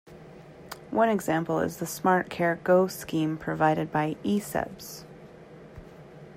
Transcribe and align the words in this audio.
One 0.89 1.09
example 1.09 1.59
is 1.59 1.77
the 1.77 1.85
"Smartcare 1.85 2.63
go" 2.63 2.87
scheme 2.87 3.37
provided 3.37 3.91
by 3.91 4.15
Ecebs. 4.23 5.03